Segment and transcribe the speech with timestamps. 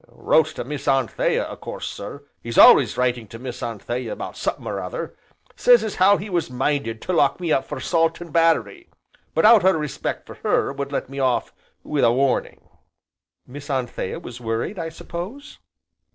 [0.07, 4.73] "Wrote to Miss Anthea, o' course, sir, he's always writing to Miss Anthea about summat
[4.73, 5.15] or other,
[5.55, 8.89] sez as how he was minded to lock me up for 'sault an' battery,
[9.35, 11.53] but, out o' respect for her, would let me off,
[11.83, 12.67] wi' a warning."
[13.45, 15.59] "Miss Anthea was worried, I suppose?"